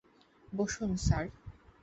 বসুন, 0.53 0.91
স্যার। 1.05 1.25